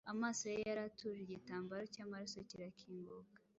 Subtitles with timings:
[0.13, 3.35] Amaso ye yari atuje; igitambaro cyamaraso kirakinguka,